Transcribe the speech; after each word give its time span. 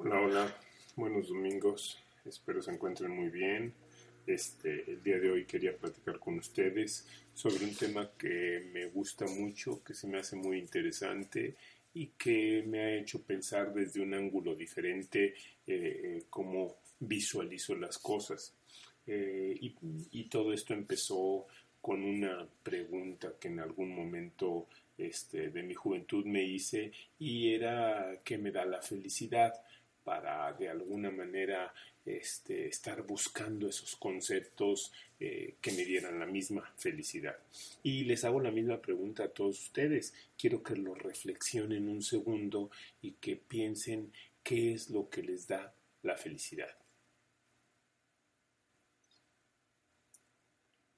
Hola, 0.00 0.20
hola, 0.20 0.56
buenos 0.94 1.26
domingos, 1.26 1.98
espero 2.24 2.62
se 2.62 2.70
encuentren 2.70 3.10
muy 3.10 3.30
bien. 3.30 3.74
Este, 4.24 4.88
el 4.92 5.02
día 5.02 5.18
de 5.18 5.28
hoy 5.28 5.44
quería 5.44 5.76
platicar 5.76 6.20
con 6.20 6.38
ustedes 6.38 7.04
sobre 7.34 7.64
un 7.64 7.74
tema 7.74 8.12
que 8.16 8.70
me 8.72 8.86
gusta 8.86 9.26
mucho, 9.26 9.82
que 9.82 9.94
se 9.94 10.06
me 10.06 10.18
hace 10.18 10.36
muy 10.36 10.60
interesante 10.60 11.56
y 11.94 12.12
que 12.16 12.62
me 12.64 12.78
ha 12.78 12.94
hecho 12.94 13.24
pensar 13.24 13.74
desde 13.74 14.00
un 14.00 14.14
ángulo 14.14 14.54
diferente 14.54 15.34
eh, 15.66 16.26
cómo 16.30 16.76
visualizo 17.00 17.74
las 17.74 17.98
cosas. 17.98 18.54
Eh, 19.04 19.58
y, 19.60 19.74
y, 20.12 20.28
todo 20.28 20.52
esto 20.52 20.74
empezó 20.74 21.48
con 21.80 22.04
una 22.04 22.46
pregunta 22.62 23.34
que 23.40 23.48
en 23.48 23.58
algún 23.58 23.96
momento 23.96 24.68
este, 24.96 25.50
de 25.50 25.62
mi 25.64 25.74
juventud 25.74 26.24
me 26.24 26.44
hice 26.44 26.92
y 27.18 27.52
era 27.52 28.20
¿qué 28.22 28.38
me 28.38 28.52
da 28.52 28.64
la 28.64 28.80
felicidad? 28.80 29.54
Para 30.08 30.54
de 30.54 30.70
alguna 30.70 31.10
manera 31.10 31.70
este, 32.06 32.66
estar 32.66 33.02
buscando 33.02 33.68
esos 33.68 33.94
conceptos 33.96 34.90
eh, 35.20 35.56
que 35.60 35.70
me 35.72 35.84
dieran 35.84 36.18
la 36.18 36.24
misma 36.24 36.72
felicidad. 36.78 37.36
Y 37.82 38.04
les 38.04 38.24
hago 38.24 38.40
la 38.40 38.50
misma 38.50 38.80
pregunta 38.80 39.24
a 39.24 39.28
todos 39.28 39.60
ustedes. 39.60 40.14
Quiero 40.38 40.62
que 40.62 40.76
lo 40.76 40.94
reflexionen 40.94 41.90
un 41.90 42.00
segundo 42.00 42.70
y 43.02 43.12
que 43.20 43.36
piensen 43.36 44.10
qué 44.42 44.72
es 44.72 44.88
lo 44.88 45.10
que 45.10 45.22
les 45.22 45.46
da 45.46 45.74
la 46.02 46.16
felicidad. 46.16 46.74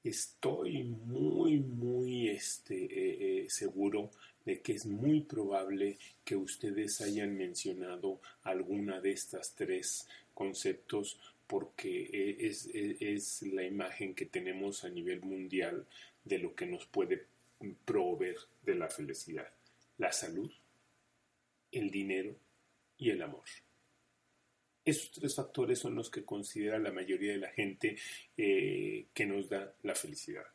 Estoy 0.05 0.85
muy, 0.85 1.59
muy 1.59 2.29
este, 2.29 2.77
eh, 2.85 3.43
eh, 3.45 3.51
seguro 3.51 4.13
de 4.45 4.61
que 4.61 4.73
es 4.73 4.87
muy 4.87 5.21
probable 5.21 5.99
que 6.25 6.37
ustedes 6.37 7.01
hayan 7.01 7.37
mencionado 7.37 8.21
alguna 8.43 9.01
de 9.01 9.13
estas 9.13 9.55
tres 9.55 10.09
conceptos 10.35 11.19
porque 11.47 12.09
e, 12.13 12.47
es, 12.47 12.69
es, 12.73 13.43
la 13.43 13.65
imagen 13.65 14.15
que 14.15 14.27
tenemos 14.27 14.85
a 14.85 14.89
nivel 14.89 15.21
mundial 15.23 15.87
de 16.25 16.39
lo 16.39 16.55
que 16.55 16.67
nos 16.67 16.87
puede 16.87 17.27
proveer 17.85 18.37
de 18.63 18.75
la 18.77 18.89
felicidad. 18.89 19.49
La 19.99 20.13
salud, 20.13 20.51
el 21.73 21.91
dinero 21.91 22.35
y 22.97 23.11
el 23.11 23.23
amor. 23.23 23.45
Esos 24.85 25.11
tres 25.11 25.35
factores 25.35 25.79
son 25.79 25.95
los 25.95 26.11
que 26.11 26.25
considera 26.25 26.79
la 26.79 26.93
mayoría 26.93 27.33
de 27.33 27.39
la 27.39 27.51
gente 27.51 27.97
eh, 28.37 29.07
que 29.13 29.27
nos 29.27 29.49
da 29.49 29.75
la 29.83 29.95
felicidad 29.95 30.47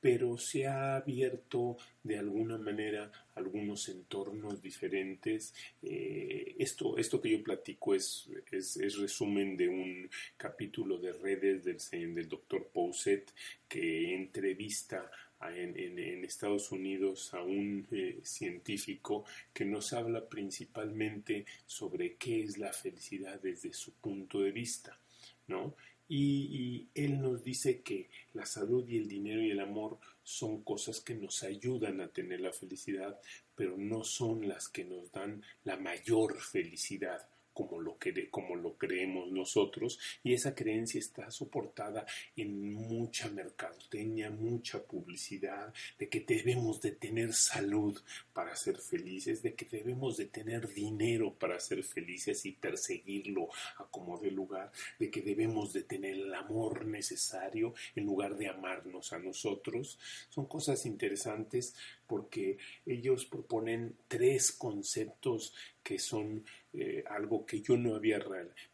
pero 0.00 0.38
se 0.38 0.66
ha 0.66 0.96
abierto 0.96 1.76
de 2.02 2.18
alguna 2.18 2.58
manera 2.58 3.10
algunos 3.34 3.88
entornos 3.88 4.62
diferentes. 4.62 5.54
Eh, 5.82 6.54
esto, 6.58 6.96
esto 6.98 7.20
que 7.20 7.30
yo 7.30 7.42
platico 7.42 7.94
es, 7.94 8.28
es, 8.50 8.98
resumen 8.98 9.56
de 9.56 9.68
un 9.68 10.10
capítulo 10.36 10.98
de 10.98 11.12
redes 11.12 11.64
del, 11.64 12.14
del 12.14 12.28
doctor 12.28 12.68
Pouset 12.72 13.32
que 13.68 14.14
entrevista 14.14 15.10
en, 15.40 15.98
en, 15.98 16.24
Estados 16.24 16.72
Unidos 16.72 17.32
a 17.34 17.42
un 17.42 17.86
eh, 17.90 18.20
científico 18.22 19.24
que 19.52 19.64
nos 19.64 19.92
habla 19.92 20.28
principalmente 20.28 21.44
sobre 21.66 22.14
qué 22.14 22.42
es 22.42 22.58
la 22.58 22.72
felicidad 22.72 23.40
desde 23.40 23.72
su 23.72 23.92
punto 23.94 24.40
de 24.40 24.50
vista, 24.50 24.98
¿no? 25.46 25.74
Y, 26.08 26.88
él 26.94 27.20
nos 27.20 27.42
dice 27.42 27.82
que 27.82 28.08
la 28.32 28.46
salud 28.46 28.86
y 28.88 28.96
el 28.96 29.08
dinero 29.08 29.42
y 29.42 29.50
el 29.50 29.60
amor 29.60 29.98
son 30.22 30.62
cosas 30.62 31.00
que 31.00 31.14
nos 31.14 31.42
ayudan 31.42 32.00
a 32.00 32.08
tener 32.08 32.40
la 32.40 32.52
felicidad, 32.52 33.20
pero 33.54 33.76
no 33.76 34.04
son 34.04 34.48
las 34.48 34.68
que 34.68 34.84
nos 34.84 35.10
dan 35.12 35.42
la 35.64 35.76
mayor 35.76 36.40
felicidad 36.40 37.28
como 37.56 37.80
lo, 37.80 37.96
que, 37.98 38.28
como 38.28 38.54
lo 38.54 38.76
creemos 38.76 39.32
nosotros 39.32 39.98
y 40.22 40.34
esa 40.34 40.54
creencia 40.54 40.98
está 40.98 41.30
soportada 41.30 42.04
en 42.36 42.74
mucha 42.74 43.30
mercadotecnia, 43.30 44.30
mucha 44.30 44.82
publicidad, 44.82 45.72
de 45.98 46.10
que 46.10 46.20
debemos 46.20 46.82
de 46.82 46.92
tener 46.92 47.32
salud 47.32 47.98
para 48.34 48.54
ser 48.56 48.76
felices, 48.76 49.42
de 49.42 49.54
que 49.54 49.64
debemos 49.64 50.18
de 50.18 50.26
tener 50.26 50.68
dinero 50.68 51.32
para 51.32 51.58
ser 51.58 51.82
felices 51.82 52.44
y 52.44 52.52
perseguirlo 52.52 53.48
a 53.78 53.86
como 53.86 54.18
de 54.18 54.30
lugar, 54.30 54.70
de 54.98 55.10
que 55.10 55.22
debemos 55.22 55.72
de 55.72 55.84
tener 55.84 56.14
el 56.16 56.34
amor 56.34 56.84
necesario 56.84 57.72
en 57.94 58.04
lugar 58.04 58.36
de 58.36 58.48
amarnos 58.48 59.14
a 59.14 59.18
nosotros. 59.18 59.98
Son 60.28 60.44
cosas 60.44 60.84
interesantes 60.84 61.74
porque 62.06 62.58
ellos 62.84 63.26
proponen 63.26 63.96
tres 64.08 64.52
conceptos 64.52 65.54
que 65.82 65.98
son 65.98 66.44
eh, 66.72 67.04
algo 67.08 67.46
que 67.46 67.60
yo 67.60 67.76
no 67.76 67.94
había 67.94 68.18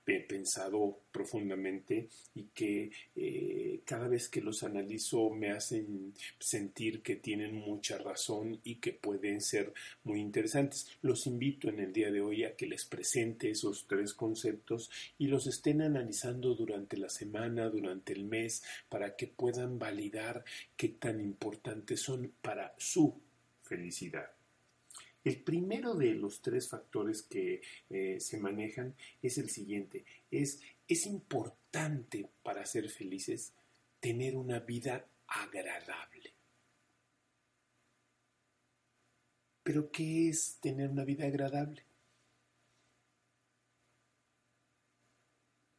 pensado 0.05 1.01
profundamente 1.13 2.09
y 2.35 2.45
que 2.55 2.91
eh, 3.15 3.81
cada 3.85 4.09
vez 4.09 4.29
que 4.29 4.41
los 4.41 4.63
analizo 4.63 5.31
me 5.31 5.51
hacen 5.51 6.15
sentir 6.39 7.03
que 7.03 7.17
tienen 7.17 7.55
mucha 7.55 7.99
razón 7.99 8.61
y 8.65 8.77
que 8.77 8.93
pueden 8.93 9.41
ser 9.41 9.73
muy 10.05 10.21
interesantes. 10.21 10.89
Los 11.03 11.27
invito 11.27 11.69
en 11.69 11.79
el 11.79 11.93
día 11.93 12.11
de 12.11 12.21
hoy 12.21 12.45
a 12.45 12.57
que 12.57 12.67
les 12.67 12.85
presente 12.85 13.51
esos 13.51 13.87
tres 13.87 14.15
conceptos 14.15 14.91
y 15.19 15.29
los 15.29 15.47
estén 15.47 15.83
analizando 15.83 16.55
durante 16.55 16.97
la 16.97 17.09
semana, 17.09 17.69
durante 17.69 18.13
el 18.13 18.25
mes, 18.25 18.63
para 18.89 19.17
que 19.17 19.27
puedan 19.27 19.79
validar 19.79 20.45
qué 20.77 20.89
tan 20.89 21.21
importantes 21.21 22.01
son 22.01 22.33
para 22.43 22.75
su 22.79 23.21
felicidad. 23.63 24.42
El 25.25 25.41
primero 25.43 25.95
de 25.95 26.15
los 26.15 26.43
tres 26.43 26.69
factores 26.69 27.23
que 27.23 27.63
eh, 27.91 28.19
se 28.19 28.39
manejan 28.39 28.95
es 29.23 29.39
el 29.39 29.51
siguiente. 29.51 30.05
Es, 30.31 30.61
es 30.89 31.07
importante 31.07 32.29
para 32.43 32.67
ser 32.67 32.89
felices 32.91 33.53
tener 34.01 34.37
una 34.37 34.59
vida 34.59 35.07
agradable. 35.29 36.35
Pero 39.63 39.93
¿qué 39.93 40.29
es 40.29 40.59
tener 40.61 40.91
una 40.91 41.05
vida 41.05 41.25
agradable? 41.25 41.85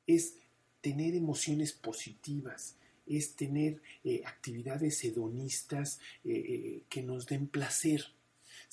Es 0.08 0.38
tener 0.80 1.16
emociones 1.16 1.74
positivas, 1.74 2.78
es 3.06 3.36
tener 3.36 3.82
eh, 4.06 4.22
actividades 4.26 5.04
hedonistas 5.04 6.00
eh, 6.24 6.84
que 6.88 7.04
nos 7.04 7.26
den 7.28 7.48
placer 7.48 8.06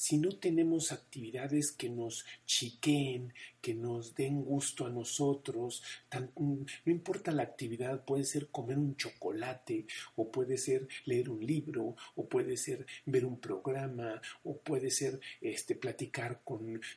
si 0.00 0.16
no 0.16 0.30
tenemos 0.30 0.92
actividades 0.92 1.72
que 1.72 1.90
nos 1.90 2.24
chiqueen, 2.46 3.34
que 3.60 3.74
nos 3.74 4.14
den 4.14 4.42
gusto 4.44 4.86
a 4.86 4.90
nosotros, 4.90 5.82
mm, 6.12 6.62
no 6.84 6.92
importa 6.92 7.32
la 7.32 7.42
actividad, 7.42 8.04
puede 8.04 8.24
ser 8.24 8.48
comer 8.48 8.78
un 8.78 8.96
chocolate, 8.96 9.86
o 10.16 10.30
puede 10.30 10.56
ser 10.58 10.88
leer 11.04 11.30
un 11.30 11.44
libro, 11.44 11.96
o 12.16 12.28
puede 12.28 12.56
ser 12.56 12.86
ver 13.06 13.24
un 13.24 13.40
programa, 13.40 14.20
o 14.44 14.56
puede 14.58 14.90
ser 14.90 15.20
este, 15.40 15.74
platicar 15.74 16.42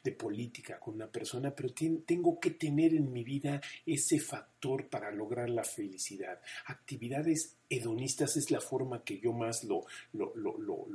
de 0.04 0.12
política 0.12 0.80
con 0.80 0.96
una 0.96 1.12
persona, 1.12 1.54
pero 1.54 1.74
tengo 2.06 2.40
que 2.40 2.52
tener 2.52 2.94
en 2.94 3.12
mi 3.12 3.24
vida 3.24 3.62
ese 3.86 4.20
factor 4.20 4.88
para 4.90 5.12
lograr 5.12 5.50
la 5.50 5.64
felicidad. 5.64 6.40
Actividades 6.66 7.58
hedonistas 7.70 8.38
es 8.38 8.52
la 8.52 8.62
forma 8.62 9.04
que 9.04 9.20
yo 9.20 9.34
más 9.34 9.64
lo, 9.64 9.86
lo, 10.14 10.34
lo, 10.36 10.88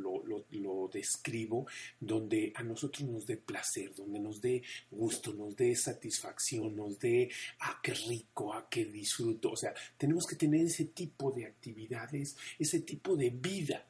lo, 0.50 0.88
describo, 0.92 1.66
donde 2.00 2.52
a 2.54 2.62
nosotros 2.62 3.08
nos 3.08 3.26
dé 3.26 3.36
placer, 3.36 3.94
donde 3.94 4.18
nos 4.18 4.40
dé 4.40 4.62
gusto, 4.90 5.34
nos 5.34 5.56
dé 5.58 5.74
satisfacción, 5.74 6.74
nos 6.74 6.98
dé, 6.98 7.28
ah, 7.60 7.78
qué 7.82 7.92
rico, 7.92 8.54
ah, 8.54 8.66
qué 8.70 8.86
disfruto. 8.86 9.50
O 9.50 9.56
sea, 9.56 9.74
tenemos 9.98 10.26
que 10.26 10.36
tener 10.36 10.64
ese 10.64 10.86
tipo 10.86 11.32
de 11.32 11.44
actividades, 11.44 12.36
ese 12.58 12.80
tipo 12.80 13.16
de 13.16 13.30
vida 13.30 13.84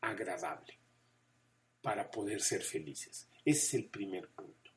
agradable 0.00 0.78
para 1.82 2.08
poder 2.10 2.40
ser 2.40 2.62
felices. 2.62 3.28
Ese 3.44 3.66
es 3.66 3.74
el 3.74 3.84
primer 3.86 4.28
punto. 4.28 4.70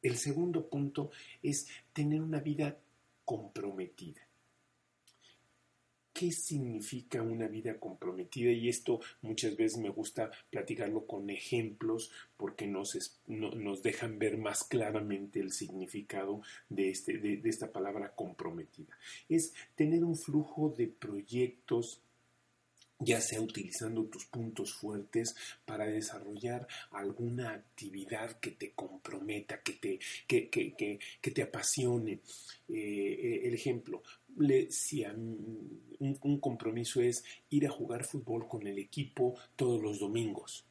El 0.00 0.16
segundo 0.16 0.68
punto 0.68 1.10
es 1.42 1.68
tener 1.92 2.20
una 2.20 2.40
vida 2.40 2.76
comprometida. 3.24 4.20
¿Qué 6.22 6.30
significa 6.30 7.20
una 7.20 7.48
vida 7.48 7.80
comprometida? 7.80 8.52
Y 8.52 8.68
esto 8.68 9.00
muchas 9.22 9.56
veces 9.56 9.78
me 9.78 9.88
gusta 9.88 10.30
platicarlo 10.50 11.04
con 11.04 11.28
ejemplos 11.30 12.12
porque 12.36 12.64
nos, 12.68 12.96
nos 13.26 13.82
dejan 13.82 14.20
ver 14.20 14.38
más 14.38 14.62
claramente 14.62 15.40
el 15.40 15.50
significado 15.50 16.40
de, 16.68 16.90
este, 16.90 17.18
de, 17.18 17.40
esta 17.42 17.72
palabra 17.72 18.12
comprometida. 18.14 18.96
Es 19.28 19.52
tener 19.74 20.04
un 20.04 20.16
flujo 20.16 20.72
de 20.78 20.86
proyectos 20.86 22.00
ya 23.04 23.20
sea 23.20 23.40
utilizando 23.40 24.04
tus 24.04 24.26
puntos 24.26 24.74
fuertes 24.74 25.34
para 25.64 25.86
desarrollar 25.86 26.66
alguna 26.90 27.50
actividad 27.50 28.38
que 28.38 28.52
te 28.52 28.72
comprometa, 28.72 29.60
que 29.60 29.72
te, 29.72 29.98
que, 30.26 30.48
que, 30.48 30.98
que, 31.20 31.30
te 31.30 31.42
apasione. 31.42 32.20
Eh, 32.68 32.74
eh, 32.74 33.40
el 33.44 33.54
ejemplo, 33.54 34.02
si 34.70 35.04
un, 35.04 36.38
compromiso 36.40 37.00
es 37.00 37.24
ir 37.50 37.66
a 37.66 37.70
jugar 37.70 38.04
fútbol 38.04 38.48
con 38.48 38.66
el 38.66 38.78
equipo 38.78 39.34
todos 39.56 39.80
los 39.82 40.00
domingos 40.00 40.64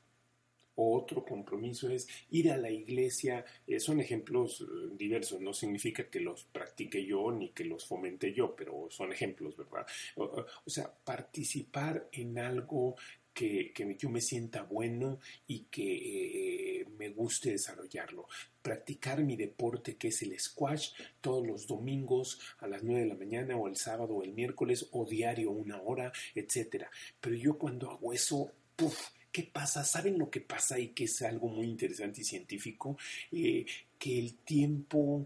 otro 0.76 1.24
compromiso 1.24 1.90
es 1.90 2.08
ir 2.32 2.52
a 2.52 2.58
la 2.58 2.70
iglesia. 2.70 3.46
Eh, 3.68 3.80
son 3.80 4.00
ejemplos 4.00 4.62
eh, 4.62 4.66
diversos, 4.98 5.42
no 5.42 5.54
significa 5.54 6.10
que 6.10 6.20
los 6.20 6.46
practique 6.46 7.06
yo 7.06 7.32
ni 7.32 7.50
que 7.50 7.66
los 7.66 7.86
fomente 7.86 8.34
yo, 8.34 8.56
pero 8.56 8.88
son 8.90 9.12
ejemplos, 9.12 9.56
¿verdad? 9.58 9.86
O, 10.16 10.46
sea, 10.66 10.92
participar 11.04 12.10
en 12.12 12.40
algo 12.40 12.96
que, 13.34 13.74
yo 13.98 14.10
me 14.10 14.22
sienta 14.22 14.64
bueno 14.64 15.20
y 15.48 15.66
que 15.72 16.82
eh, 16.82 16.88
me 16.98 17.10
guste 17.10 17.52
desarrollarlo. 17.52 18.28
Practicar 18.62 19.24
mi 19.24 19.36
deporte 19.36 19.96
que 19.96 20.10
es 20.10 20.22
el 20.22 20.40
squash 20.40 20.92
todos 21.22 21.46
los 21.46 21.68
domingos 21.68 22.40
a 22.60 22.68
las 22.68 22.84
9 22.84 23.02
de 23.02 23.08
la 23.08 23.16
mañana 23.16 23.58
o 23.58 23.68
el 23.68 23.78
sábado 23.78 24.16
o 24.16 24.24
el 24.24 24.34
miércoles 24.34 24.88
o 24.92 25.06
diario 25.06 25.52
una 25.52 25.82
hora, 25.82 26.12
etcétera. 26.36 26.90
Pero 27.20 27.36
yo 27.36 27.58
cuando 27.58 27.90
hago 27.90 28.14
eso, 28.14 28.52
puff, 28.76 28.98
¿Qué 29.32 29.44
pasa? 29.44 29.86
¿Saben 29.86 30.20
lo 30.20 30.30
que 30.30 30.42
pasa 30.42 30.78
y 30.78 30.90
que 30.90 31.06
es 31.06 31.22
algo 31.22 31.48
muy 31.48 31.66
interesante 31.66 32.20
y 32.20 32.26
científico? 32.26 32.98
Eh, 33.32 33.66
que 33.98 34.20
el 34.20 34.36
tiempo 34.40 35.26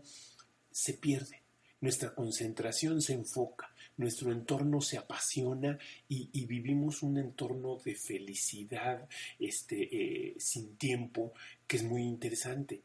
se 0.71 0.93
pierde, 0.93 1.41
nuestra 1.81 2.13
concentración 2.13 3.01
se 3.01 3.13
enfoca, 3.13 3.73
nuestro 3.97 4.31
entorno 4.31 4.81
se 4.81 4.97
apasiona 4.97 5.77
y, 6.07 6.45
vivimos 6.45 7.01
un 7.03 7.17
entorno 7.17 7.77
de 7.83 7.95
felicidad 7.95 9.07
este, 9.39 9.89
eh, 9.91 10.35
sin 10.37 10.75
tiempo 10.77 11.33
que 11.67 11.77
es 11.77 11.83
muy 11.83 12.03
interesante. 12.03 12.81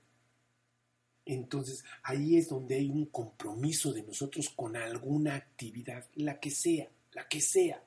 Entonces 1.27 1.85
ahí 2.03 2.37
es 2.37 2.49
donde 2.49 2.77
hay 2.77 2.91
un 2.91 3.07
compromiso 3.07 3.93
de 3.93 4.03
nosotros 4.03 4.49
con 4.51 4.77
alguna 4.77 5.35
actividad, 5.37 6.07
la 6.15 6.41
que 6.41 6.51
sea, 6.51 6.89
la 7.13 7.29
que 7.29 7.41
sea, 7.41 7.83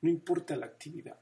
no 0.00 0.08
importa 0.08 0.56
la 0.56 0.66
actividad. 0.66 1.18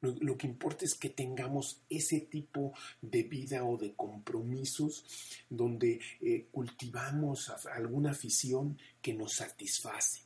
Lo, 0.00 0.36
que 0.36 0.46
importa 0.46 0.84
es 0.84 0.94
que 0.94 1.08
tengamos 1.08 1.80
ese 1.88 2.20
tipo 2.20 2.74
de 3.00 3.22
vida 3.22 3.64
o 3.64 3.78
de 3.78 3.94
compromisos 3.94 5.06
donde 5.48 5.98
eh, 6.20 6.48
cultivamos 6.52 7.50
alguna 7.74 8.10
afición 8.10 8.76
que 9.00 9.14
nos 9.14 9.36
satisface. 9.36 10.23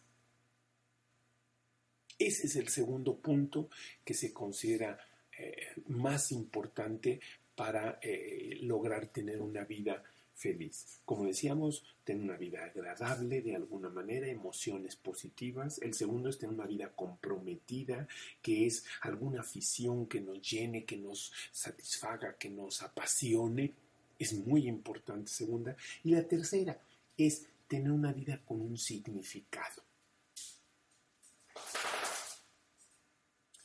Ese 2.18 2.46
es 2.46 2.56
el 2.56 2.68
segundo 2.68 3.16
punto 3.16 3.68
que 4.04 4.14
se 4.14 4.32
considera 4.32 4.98
eh, 5.38 5.68
más 5.86 6.32
importante 6.32 7.20
para 7.54 7.98
eh, 8.02 8.58
lograr 8.62 9.06
tener 9.08 9.40
una 9.40 9.64
vida 9.64 10.02
feliz. 10.34 11.00
Como 11.04 11.26
decíamos, 11.26 11.84
tener 12.04 12.22
una 12.22 12.36
vida 12.36 12.64
agradable 12.64 13.42
de 13.42 13.56
alguna 13.56 13.88
manera, 13.88 14.28
emociones 14.28 14.96
positivas. 14.96 15.80
El 15.82 15.94
segundo 15.94 16.28
es 16.28 16.38
tener 16.38 16.54
una 16.54 16.66
vida 16.66 16.92
comprometida, 16.94 18.06
que 18.40 18.66
es 18.66 18.84
alguna 19.02 19.40
afición 19.40 20.06
que 20.06 20.20
nos 20.20 20.40
llene, 20.40 20.84
que 20.84 20.96
nos 20.96 21.32
satisfaga, 21.50 22.36
que 22.36 22.50
nos 22.50 22.82
apasione. 22.82 23.74
Es 24.18 24.32
muy 24.32 24.68
importante, 24.68 25.30
segunda. 25.30 25.76
Y 26.04 26.10
la 26.10 26.26
tercera 26.26 26.80
es 27.16 27.46
tener 27.66 27.90
una 27.90 28.12
vida 28.12 28.40
con 28.44 28.60
un 28.60 28.78
significado. 28.78 29.87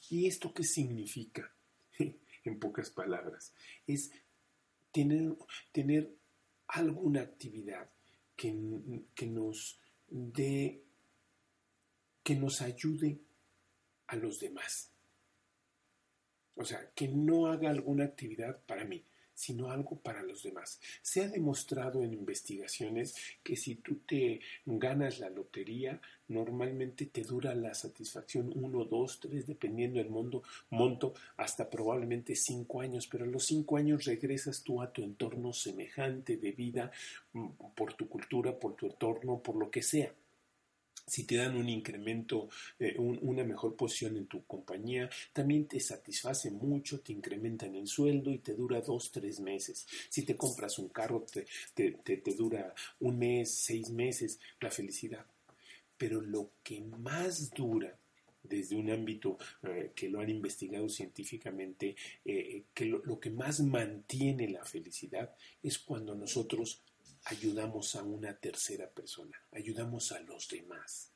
¿Y 0.09 0.27
esto 0.27 0.53
qué 0.53 0.63
significa? 0.63 1.53
en 2.43 2.59
pocas 2.59 2.89
palabras, 2.91 3.53
es 3.87 4.11
tener, 4.91 5.35
tener 5.71 6.13
alguna 6.67 7.21
actividad 7.21 7.89
que, 8.35 8.53
que 9.15 9.27
nos 9.27 9.79
dé, 10.07 10.83
que 12.23 12.35
nos 12.35 12.61
ayude 12.61 13.19
a 14.07 14.15
los 14.15 14.39
demás. 14.39 14.91
O 16.55 16.65
sea, 16.65 16.91
que 16.93 17.07
no 17.07 17.47
haga 17.47 17.69
alguna 17.69 18.05
actividad 18.05 18.61
para 18.65 18.85
mí, 18.85 19.05
sino 19.33 19.69
algo 19.69 19.97
para 19.97 20.23
los 20.23 20.43
demás. 20.43 20.79
Se 21.01 21.23
ha 21.23 21.27
demostrado 21.27 22.03
en 22.03 22.13
investigaciones 22.13 23.15
que 23.43 23.55
si 23.55 23.75
tú 23.75 24.01
te 24.07 24.41
ganas 24.65 25.19
la 25.19 25.29
lotería, 25.29 26.01
normalmente 26.27 27.05
te 27.07 27.23
dura 27.23 27.53
la 27.53 27.73
satisfacción 27.73 28.51
uno, 28.55 28.85
dos, 28.85 29.19
tres, 29.19 29.45
dependiendo 29.45 29.99
del 29.99 30.09
mundo, 30.09 30.43
monto, 30.69 31.13
hasta 31.37 31.69
probablemente 31.69 32.35
cinco 32.35 32.81
años, 32.81 33.07
pero 33.07 33.25
a 33.25 33.27
los 33.27 33.45
cinco 33.45 33.77
años 33.77 34.05
regresas 34.05 34.63
tú 34.63 34.81
a 34.81 34.91
tu 34.91 35.03
entorno 35.03 35.53
semejante 35.53 36.37
de 36.37 36.51
vida, 36.51 36.91
mm, 37.33 37.47
por 37.75 37.93
tu 37.93 38.07
cultura, 38.07 38.57
por 38.57 38.75
tu 38.75 38.87
entorno, 38.87 39.41
por 39.41 39.55
lo 39.55 39.69
que 39.69 39.81
sea 39.81 40.13
si 41.05 41.25
te 41.25 41.35
dan 41.35 41.55
un 41.55 41.69
incremento, 41.69 42.49
eh, 42.79 42.95
una 42.97 43.43
mejor 43.43 43.75
posición 43.75 44.17
en 44.17 44.27
tu 44.27 44.45
compañía, 44.45 45.09
también 45.31 45.67
te 45.67 45.79
satisface 45.79 46.51
mucho, 46.51 47.01
te 47.01 47.11
incrementan 47.11 47.75
el 47.75 47.87
sueldo 47.87 48.31
y 48.31 48.39
te 48.39 48.53
dura 48.53 48.81
dos, 48.81 49.11
tres 49.11 49.39
meses. 49.39 49.85
Si 50.09 50.23
te 50.23 50.37
compras 50.37 50.79
un 50.79 50.89
carro, 50.89 51.25
te, 51.73 51.91
te, 51.91 52.33
dura 52.35 52.73
un 52.99 53.19
mes, 53.19 53.51
seis 53.51 53.89
meses, 53.89 54.39
la 54.59 54.71
felicidad. 54.71 55.25
Pero 55.97 56.21
lo 56.21 56.51
que 56.63 56.81
más 56.81 57.51
dura 57.51 57.97
desde 58.43 58.75
un 58.75 58.89
ámbito 58.89 59.37
eh, 59.63 59.91
que 59.95 60.09
lo 60.09 60.19
han 60.19 60.29
investigado 60.29 60.89
científicamente, 60.89 61.95
eh, 62.25 62.63
que 62.73 62.85
lo, 62.85 63.19
que 63.19 63.29
más 63.29 63.61
mantiene 63.61 64.49
la 64.49 64.65
felicidad 64.65 65.33
es 65.61 65.79
cuando 65.79 66.13
nosotros 66.13 66.81
ayudamos 67.25 67.95
a 67.95 68.03
una 68.03 68.33
tercera 68.35 68.89
persona, 68.89 69.37
ayudamos 69.51 70.11
a 70.11 70.19
los 70.21 70.47
demás. 70.47 71.11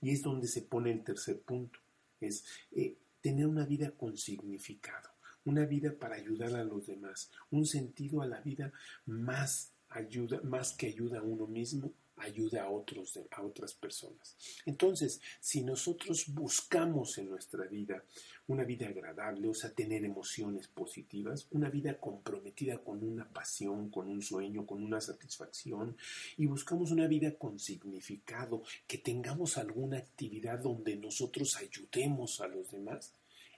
Y 0.00 0.10
es 0.10 0.22
donde 0.22 0.48
se 0.48 0.62
pone 0.62 0.90
el 0.90 1.04
tercer 1.04 1.40
punto, 1.40 1.78
es 2.20 2.44
eh, 2.72 2.96
tener 3.20 3.46
una 3.46 3.64
vida 3.64 3.92
con 3.92 4.16
significado, 4.16 5.10
una 5.44 5.64
vida 5.64 5.92
para 5.98 6.16
ayudar 6.16 6.54
a 6.54 6.64
los 6.64 6.86
demás, 6.86 7.30
un 7.50 7.66
sentido 7.66 8.22
a 8.22 8.26
la 8.26 8.40
vida 8.40 8.72
más 9.06 9.72
ayuda, 9.88 10.40
más 10.42 10.72
que 10.72 10.88
ayuda 10.88 11.20
a 11.20 11.22
uno 11.22 11.46
mismo, 11.46 11.92
ayuda 12.20 12.64
a, 12.64 12.70
otros, 12.70 13.18
a 13.30 13.42
otras 13.42 13.74
personas. 13.74 14.36
Entonces, 14.66 15.20
si 15.40 15.62
nosotros 15.62 16.24
buscamos 16.28 17.18
en 17.18 17.30
nuestra 17.30 17.64
vida 17.66 18.04
una 18.48 18.64
vida 18.64 18.88
agradable, 18.88 19.48
o 19.48 19.54
sea, 19.54 19.70
tener 19.72 20.04
emociones 20.04 20.68
positivas, 20.68 21.46
una 21.50 21.68
vida 21.68 21.98
comprometida 21.98 22.78
con 22.78 23.04
una 23.04 23.28
pasión, 23.28 23.90
con 23.90 24.08
un 24.08 24.22
sueño, 24.22 24.66
con 24.66 24.82
una 24.82 25.00
satisfacción, 25.00 25.96
y 26.36 26.46
buscamos 26.46 26.90
una 26.90 27.06
vida 27.06 27.34
con 27.34 27.58
significado, 27.58 28.62
que 28.86 28.98
tengamos 28.98 29.58
alguna 29.58 29.98
actividad 29.98 30.60
donde 30.60 30.96
nosotros 30.96 31.56
ayudemos 31.56 32.40
a 32.40 32.48
los 32.48 32.70
demás, 32.70 33.12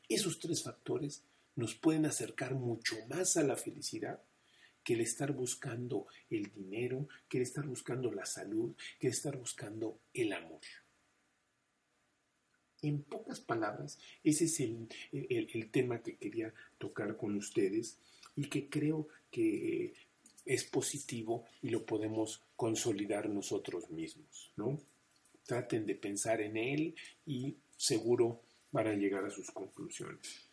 esos 0.09 0.41
tres 0.41 0.65
factores 0.65 1.23
nos 1.55 1.75
pueden 1.77 2.07
acercar 2.07 2.55
mucho 2.55 2.97
más 3.09 3.37
a 3.37 3.45
la 3.45 3.57
felicidad 3.57 4.21
que 4.91 4.95
el 4.95 5.03
estar 5.03 5.33
buscando 5.33 6.09
el 6.31 6.51
dinero, 6.51 7.07
que 7.29 7.37
el 7.37 7.45
estar 7.45 7.65
buscando 7.65 8.11
la 8.11 8.27
salud, 8.27 8.75
que 8.99 9.07
el 9.07 9.13
estar 9.13 9.37
buscando 9.37 10.01
el 10.13 10.33
amor. 10.33 10.59
En 12.83 13.05
pocas 13.05 13.39
palabras, 13.39 14.01
ese 14.25 14.47
es 14.47 14.59
el, 14.59 15.71
tema 15.71 16.03
que 16.03 16.17
quería 16.17 16.53
tocar 16.79 17.17
con 17.17 17.37
ustedes 17.37 17.99
y 18.35 18.49
que 18.49 18.69
creo 18.69 19.07
que 19.31 19.95
es 20.45 20.65
positivo 20.65 21.45
y 21.63 21.69
lo 21.69 21.87
podemos 21.87 22.43
consolidar 22.57 23.29
nosotros 23.29 23.91
mismos, 23.91 24.51
¿no? 24.57 24.77
Traten 25.47 25.87
de 25.87 25.95
pensar 25.95 26.41
en 26.41 26.57
él 26.57 26.97
y 27.25 27.55
seguro 27.77 28.43
van 28.73 28.89
a 28.89 28.95
llegar 28.95 29.25
a 29.25 29.31
sus 29.31 29.53
conclusiones. 29.53 30.51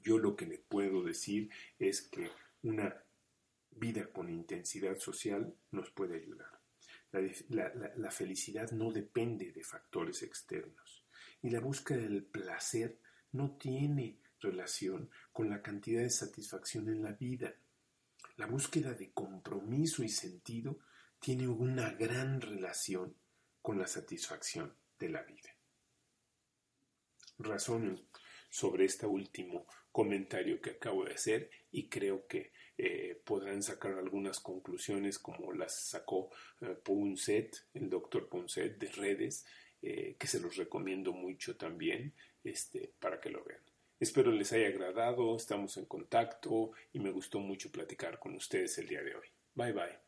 Yo 0.00 0.16
lo 0.16 0.36
que 0.36 0.46
le 0.46 0.58
puedo 0.58 1.02
decir 1.02 1.50
es 1.80 2.00
que 2.00 2.30
una 2.64 3.04
vida 3.70 4.10
con 4.10 4.30
intensidad 4.30 4.98
social 4.98 5.54
nos 5.70 5.90
puede 5.90 6.16
ayudar. 6.16 6.60
La, 7.48 8.10
felicidad 8.10 8.72
no 8.72 8.90
depende 8.90 9.52
de 9.52 9.62
factores 9.62 10.22
externos 10.22 11.04
y 11.42 11.50
la 11.50 11.60
búsqueda 11.60 12.02
del 12.02 12.24
placer 12.24 12.98
no 13.32 13.56
tiene 13.56 14.18
relación 14.40 15.10
con 15.32 15.48
la 15.48 15.62
cantidad 15.62 16.02
de 16.02 16.10
satisfacción 16.10 16.88
en 16.88 17.02
la 17.02 17.12
vida. 17.12 17.54
La 18.36 18.46
búsqueda 18.46 18.94
de 18.94 19.12
compromiso 19.12 20.02
y 20.02 20.08
sentido 20.08 20.78
tiene 21.20 21.46
una 21.46 21.92
gran 21.92 22.40
relación 22.40 23.16
con 23.62 23.78
la 23.78 23.86
satisfacción 23.86 24.74
de 24.98 25.08
la 25.10 25.22
vida. 25.22 25.50
razonen 27.38 28.08
sobre 28.48 28.84
este 28.84 29.06
último 29.06 29.66
comentario 29.90 30.60
que 30.60 30.70
acabo 30.70 31.04
de 31.04 31.14
hacer 31.14 31.50
y 31.70 31.88
creo 31.88 32.26
que 32.26 32.52
eh, 32.76 33.20
podrán 33.24 33.62
sacar 33.62 33.92
algunas 33.92 34.40
conclusiones 34.40 35.18
como 35.18 35.52
las 35.52 35.88
sacó 35.88 36.30
eh, 36.60 36.76
el 37.74 37.88
doctor 37.88 38.28
Ponset 38.28 38.78
de 38.78 38.88
redes, 38.88 39.46
eh, 39.80 40.16
que 40.18 40.26
se 40.26 40.40
los 40.40 40.56
recomiendo 40.56 41.12
mucho 41.12 41.56
también 41.56 42.14
este, 42.42 42.92
para 42.98 43.20
que 43.20 43.30
lo 43.30 43.44
vean. 43.44 43.62
Espero 44.00 44.32
les 44.32 44.52
haya 44.52 44.68
agradado, 44.68 45.36
estamos 45.36 45.76
en 45.76 45.86
contacto 45.86 46.72
y 46.92 46.98
me 46.98 47.10
gustó 47.10 47.38
mucho 47.38 47.70
platicar 47.70 48.18
con 48.18 48.34
ustedes 48.34 48.76
el 48.78 48.88
día 48.88 49.02
de 49.02 49.14
hoy. 49.14 49.26
Bye 49.54 49.72
bye. 49.72 50.03